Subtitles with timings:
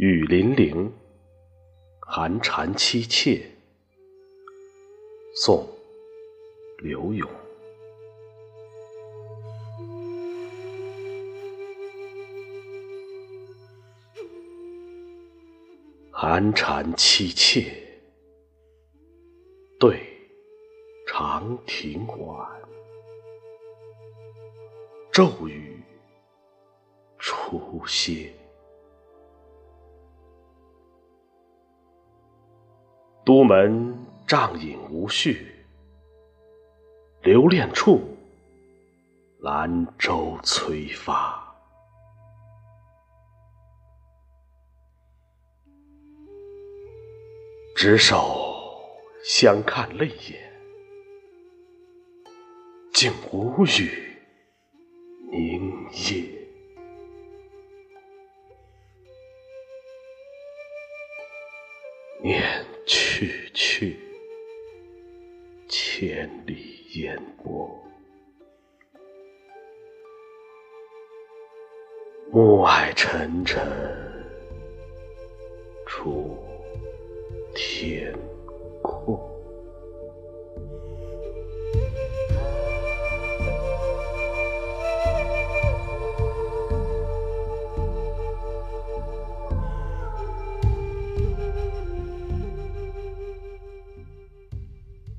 [0.00, 0.92] 雨霖铃，
[1.98, 3.50] 寒蝉凄切。
[5.34, 5.56] 宋·
[6.84, 7.28] 刘永。
[16.12, 17.64] 寒蝉凄切，
[19.80, 19.98] 对
[21.08, 22.48] 长亭晚，
[25.10, 25.82] 骤雨
[27.18, 28.37] 初歇。
[33.28, 33.94] 都门
[34.26, 35.52] 帐饮无绪，
[37.20, 38.00] 留恋处，
[39.40, 41.38] 兰舟催发。
[47.76, 48.50] 执手
[49.22, 50.50] 相看泪眼，
[52.94, 54.16] 竟无语
[55.30, 56.34] 凝噎。
[62.22, 63.98] 念去去，
[65.68, 66.56] 千里
[66.94, 67.70] 烟波。
[72.32, 73.62] 暮霭沉沉，
[75.86, 76.36] 楚。
[77.54, 78.14] 天
[78.80, 79.37] 阔，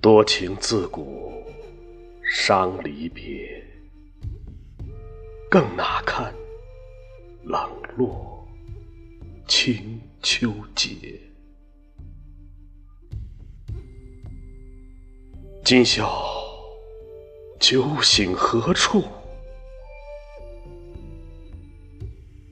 [0.00, 1.44] 多情自古
[2.24, 3.62] 伤离别，
[5.50, 6.34] 更那堪
[7.44, 8.48] 冷落
[9.46, 11.20] 清秋节。
[15.62, 16.10] 今宵
[17.58, 19.04] 酒醒何处？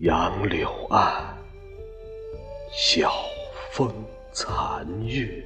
[0.00, 1.34] 杨柳岸，
[2.70, 3.10] 晓
[3.72, 3.90] 风
[4.32, 5.42] 残月。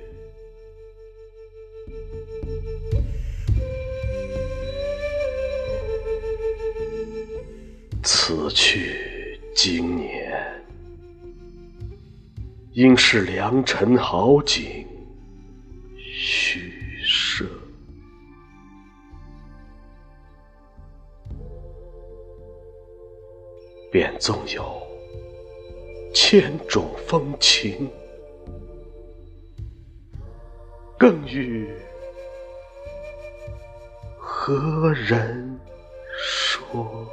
[8.25, 10.65] 此去经年，
[12.71, 14.87] 应是良辰好景
[15.99, 16.72] 虚
[17.05, 17.44] 设。
[23.91, 24.81] 便纵有
[26.15, 27.91] 千种风情，
[30.97, 31.69] 更与
[34.16, 35.59] 何人
[36.16, 37.12] 说？